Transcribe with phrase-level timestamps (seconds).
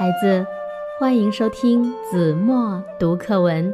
[0.00, 0.46] 孩子，
[0.98, 3.70] 欢迎收听子墨读课文。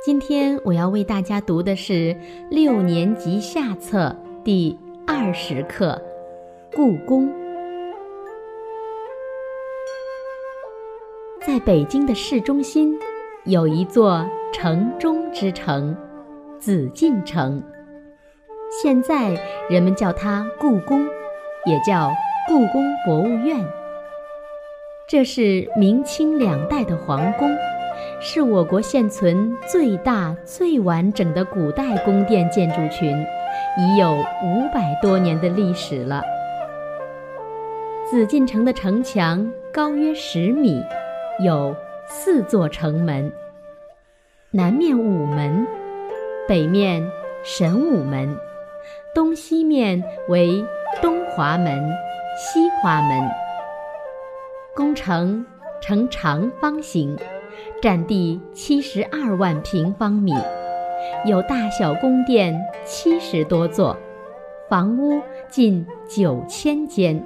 [0.00, 2.16] 今天我要为大家读的是
[2.48, 4.14] 六年级下册
[4.44, 6.00] 第二十课
[6.76, 7.26] 《故宫》。
[11.44, 12.96] 在北京的市中心，
[13.42, 15.96] 有一座城中之城——
[16.60, 17.60] 紫禁城。
[18.80, 19.36] 现在
[19.68, 21.04] 人们叫它故宫，
[21.66, 22.12] 也叫
[22.46, 23.58] 故宫博物院。
[25.12, 27.54] 这是明清两代的皇宫，
[28.18, 33.14] 是我国现存最大、最完整的古代宫殿建筑群，
[33.76, 34.10] 已有
[34.42, 36.22] 五百多年的历史了。
[38.10, 40.82] 紫禁城的城墙高约十米，
[41.44, 41.76] 有
[42.08, 43.30] 四座城门：
[44.50, 45.66] 南面午门，
[46.48, 47.06] 北面
[47.44, 48.34] 神武门。
[49.14, 50.64] 东西面为
[51.02, 51.78] 东华门、
[52.34, 53.41] 西华门。
[54.74, 55.44] 工程
[55.82, 57.14] 呈长方形，
[57.82, 60.32] 占地七十二万平方米，
[61.26, 63.94] 有大小宫殿七十多座，
[64.70, 67.22] 房屋近九千间。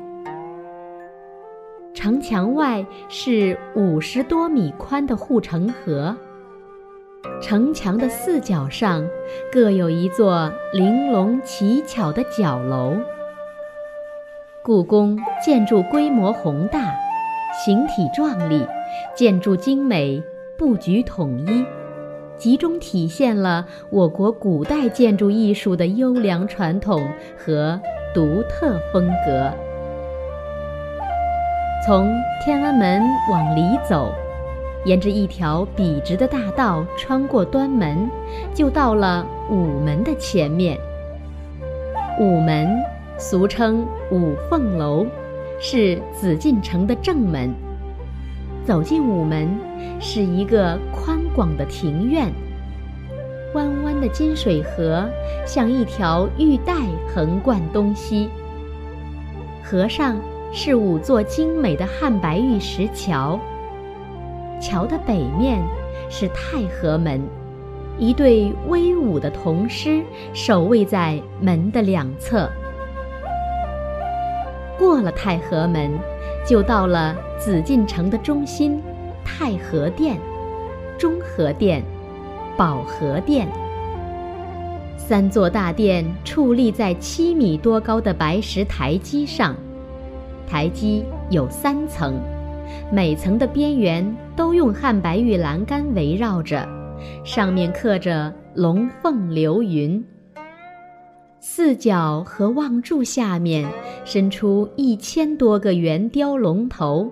[1.94, 6.16] 城墙外是五十多米宽的护城河。
[7.40, 9.08] 城墙的四角上
[9.52, 12.96] 各有一座玲珑奇巧的角楼。
[14.64, 16.92] 故宫建筑规模宏大，
[17.64, 18.66] 形体壮丽，
[19.14, 20.22] 建筑精美，
[20.58, 21.64] 布局统一，
[22.36, 27.80] 集中体现了我国古代建筑艺术的优良传统和
[28.14, 29.50] 独特风格。
[31.86, 32.12] 从
[32.44, 34.12] 天安门往里走。
[34.84, 38.08] 沿着一条笔直的大道，穿过端门，
[38.54, 40.78] 就到了午门的前面。
[42.20, 42.78] 午门
[43.18, 45.04] 俗称五凤楼，
[45.60, 47.54] 是紫禁城的正门。
[48.64, 49.48] 走进午门，
[50.00, 52.32] 是一个宽广的庭院。
[53.54, 55.08] 弯弯的金水河
[55.46, 56.74] 像一条玉带
[57.14, 58.28] 横贯东西。
[59.62, 60.16] 河上
[60.52, 63.38] 是五座精美的汉白玉石桥。
[64.60, 65.62] 桥的北面
[66.10, 67.22] 是太和门，
[67.98, 70.02] 一对威武的铜狮
[70.34, 72.50] 守卫在门的两侧。
[74.78, 75.90] 过了太和门，
[76.46, 78.80] 就到了紫禁城的中心——
[79.24, 80.18] 太和殿、
[80.98, 81.82] 中和殿、
[82.56, 83.48] 保和殿。
[84.96, 89.54] 三座大殿矗立在七米多高的白石台基上，
[90.48, 92.20] 台基有三层。
[92.90, 96.68] 每层的边缘都用汉白玉栏杆围绕着，
[97.24, 100.04] 上面刻着龙凤流云。
[101.48, 103.70] 四角和望柱下面
[104.04, 107.08] 伸出一千多个圆雕龙头，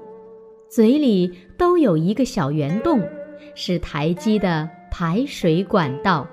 [0.68, 3.00] 嘴里都有一个小圆洞，
[3.54, 6.26] 是台基的排水管道。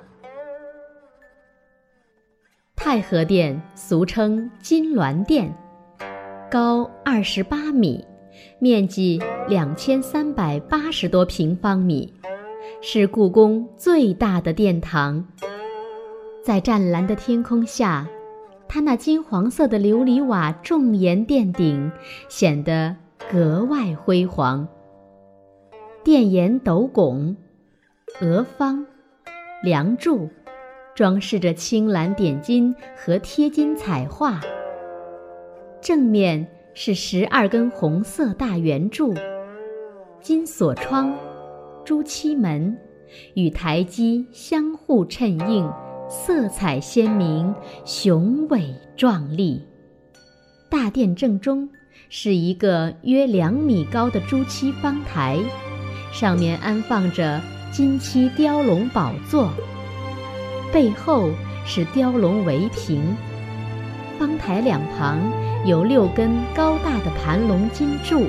[2.75, 5.53] 太和殿俗称金銮殿，
[6.49, 8.03] 高二十八米。
[8.57, 12.11] 面积两千三百八十多平方米，
[12.81, 15.23] 是故宫最大的殿堂。
[16.43, 18.07] 在湛蓝的天空下，
[18.67, 21.91] 它那金黄色的琉璃瓦重檐殿顶
[22.29, 22.95] 显得
[23.31, 24.67] 格外辉煌。
[26.03, 27.35] 殿檐斗拱、
[28.21, 28.85] 额方、
[29.63, 30.29] 梁柱，
[30.95, 34.39] 装饰着青蓝点金和贴金彩画。
[35.81, 36.47] 正面。
[36.73, 39.13] 是十二根红色大圆柱，
[40.21, 41.13] 金锁窗，
[41.83, 42.77] 朱漆门，
[43.33, 45.69] 与台基相互衬映，
[46.13, 47.55] 色彩鲜明，
[47.85, 49.65] 雄伟壮丽。
[50.69, 51.69] 大殿正中
[52.09, 55.39] 是一个约两米高的朱漆方台，
[56.11, 57.39] 上面安放着
[57.71, 59.51] 金漆雕龙宝座，
[60.73, 61.29] 背后
[61.65, 63.15] 是雕龙围屏。
[64.19, 65.17] 方台两旁
[65.65, 68.25] 有六根高大的盘龙金柱，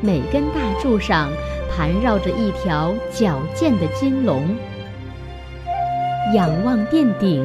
[0.00, 1.30] 每根大柱上
[1.70, 4.56] 盘绕着一条矫健的金龙。
[6.34, 7.44] 仰望殿顶，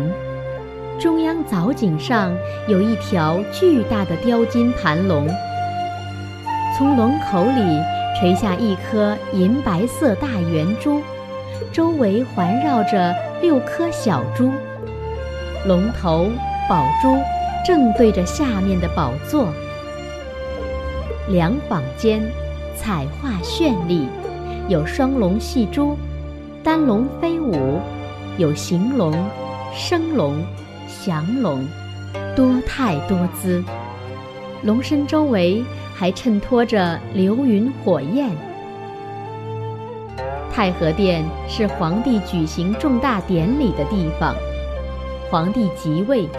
[0.99, 2.31] 中央藻井上
[2.67, 5.27] 有一条巨大的雕金盘龙，
[6.77, 7.81] 从龙口里
[8.19, 11.01] 垂下一颗银白色大圆珠，
[11.73, 14.51] 周围环绕着六颗小珠，
[15.65, 16.27] 龙头、
[16.69, 17.17] 宝珠。
[17.65, 19.49] 正对着下面的宝座，
[21.27, 22.21] 两坊间
[22.77, 24.07] 彩画绚丽，
[24.69, 25.97] 有双龙戏珠，
[26.63, 27.81] 单龙飞舞，
[28.37, 29.11] 有行龙、
[29.73, 30.35] 升龙、
[31.03, 31.65] 降龙，
[32.35, 33.63] 多态多姿。
[34.61, 35.63] 龙身周围
[35.95, 38.29] 还衬托着流云火焰。
[40.53, 44.35] 太和殿是皇帝举行重大典礼的地方，
[45.31, 46.29] 皇帝即位、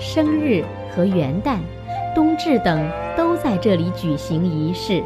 [0.00, 0.64] 生日
[0.94, 1.58] 和元旦、
[2.14, 5.02] 冬至等都在这里举行仪式。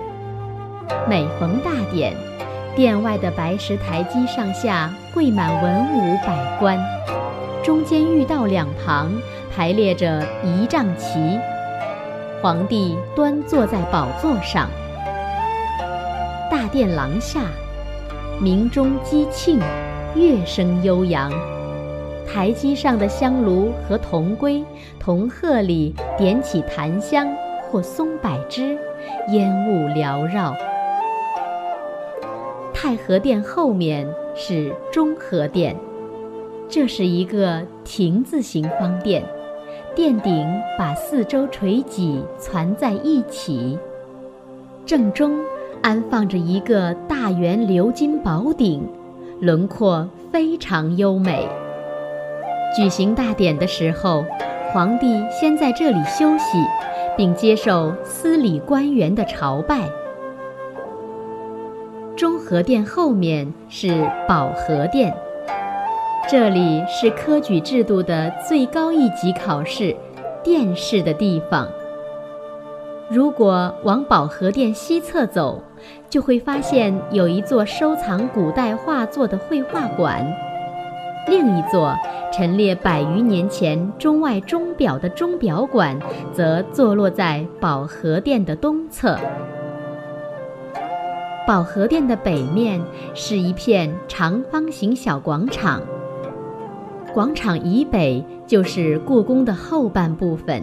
[1.08, 2.14] 每逢大典，
[2.76, 6.78] 殿外的白石台基上下跪满文武百官，
[7.64, 9.10] 中间御道两旁
[9.50, 11.40] 排列着仪仗旗，
[12.42, 14.68] 皇帝端坐在宝座上。
[16.50, 17.40] 大殿廊下。
[18.38, 19.58] 鸣钟击磬，
[20.14, 21.32] 乐声悠扬。
[22.30, 24.62] 台基上的香炉和铜龟、
[25.00, 27.26] 铜鹤里点起檀香
[27.70, 28.76] 或松柏枝，
[29.30, 30.54] 烟雾缭绕。
[32.86, 34.06] 太和殿后面
[34.36, 35.74] 是中和殿，
[36.68, 39.24] 这是一个亭字形方殿，
[39.96, 40.46] 殿顶
[40.78, 43.76] 把四周垂脊攒在一起，
[44.86, 45.36] 正中。
[45.82, 48.88] 安放着一个大圆鎏金宝顶，
[49.40, 51.44] 轮廓非常优美。
[52.76, 54.24] 举行大典的时候，
[54.72, 56.58] 皇帝先在这里休息，
[57.16, 59.90] 并接受司礼官员的朝拜。
[62.48, 65.12] 和殿后面是保和殿，
[66.30, 69.96] 这里是科举制度的最高一级考试——
[70.44, 71.68] 殿试的地方。
[73.10, 75.60] 如果往保和殿西侧走，
[76.08, 80.24] 就会发现有一座收藏古代画作的绘画馆，
[81.26, 81.96] 另一座
[82.32, 85.98] 陈列百余年前中外钟表的钟表馆
[86.32, 89.18] 则坐落在保和殿的东侧。
[91.46, 92.82] 保和殿的北面
[93.14, 95.80] 是一片长方形小广场，
[97.14, 100.60] 广场以北就是故宫的后半部分。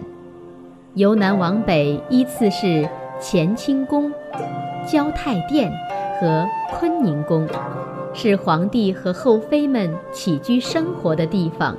[0.92, 2.86] 由南往北依次是
[3.18, 4.12] 乾清宫、
[4.86, 5.72] 交泰殿
[6.20, 7.48] 和坤宁宫，
[8.12, 11.74] 是皇帝和后妃们起居生活的地方。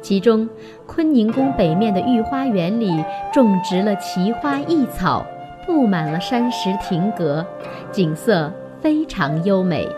[0.00, 0.48] 其中，
[0.86, 5.24] 坤宁宫北面的御花园里种植了奇花异草，
[5.66, 7.44] 布满了山石亭阁，
[7.90, 9.88] 景色非常优美。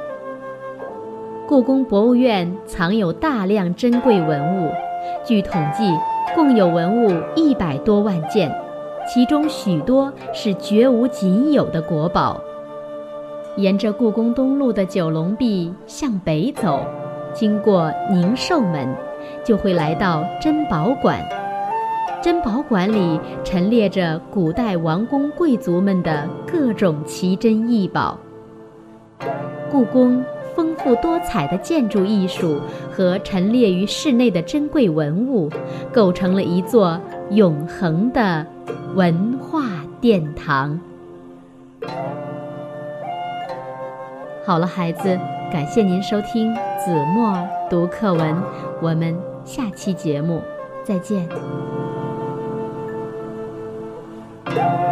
[1.47, 4.71] 故宫博物院藏有大量珍贵文物，
[5.25, 5.93] 据统计。
[6.35, 8.53] 共有文物一百多万件，
[9.07, 12.41] 其中许多是绝无仅有的国宝。
[13.57, 16.81] 沿着故宫东路的九龙壁向北走，
[17.33, 18.89] 经过宁寿门，
[19.45, 21.21] 就会来到珍宝馆。
[22.25, 28.19] 珍宝馆里陈列着古代王公贵族们的各种奇珍异宝。
[29.71, 30.25] 故宫。
[30.57, 35.51] 丰富多彩的建筑艺术和陈列于室内的珍贵文物，
[35.93, 36.99] 构成了一座
[37.31, 38.47] 永恒的
[38.95, 39.65] 文化
[40.01, 40.79] 殿堂。
[44.47, 45.19] 好了，孩子，
[45.53, 47.37] 感谢您收听子墨
[47.69, 48.41] 读课文，
[48.81, 50.41] 我们下期节目
[50.85, 51.29] 再见。
[54.55, 54.84] Thank you.